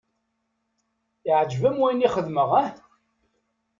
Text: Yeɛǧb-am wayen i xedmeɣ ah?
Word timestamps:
Yeɛǧb-am 1.25 1.77
wayen 1.81 2.05
i 2.07 2.09
xedmeɣ 2.15 2.49
ah? 2.63 2.69